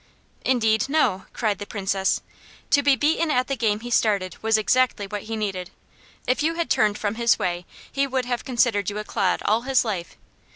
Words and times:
"Indeed 0.43 0.89
no!" 0.89 1.25
cried 1.31 1.59
the 1.59 1.67
Princess. 1.67 2.21
"To 2.71 2.81
be 2.81 2.95
beaten 2.95 3.29
at 3.29 3.45
the 3.45 3.55
game 3.55 3.81
he 3.81 3.91
started 3.91 4.35
was 4.41 4.57
exactly 4.57 5.05
what 5.05 5.25
he 5.29 5.35
needed. 5.35 5.69
If 6.25 6.41
you 6.41 6.55
had 6.55 6.71
turned 6.71 6.97
from 6.97 7.13
his 7.21 7.37
way, 7.37 7.67
he 7.91 8.07
would 8.07 8.25
have 8.25 8.43
considered 8.43 8.89
you 8.89 8.97
a 8.97 9.03
clod 9.03 9.43
all 9.45 9.61
his 9.61 9.85
life. 9.85 10.17